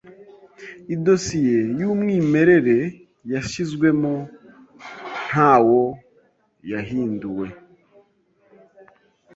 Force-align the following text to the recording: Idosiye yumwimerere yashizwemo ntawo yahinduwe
Idosiye 0.95 1.59
yumwimerere 1.79 2.77
yashizwemo 3.31 4.13
ntawo 5.27 5.81
yahinduwe 6.71 7.47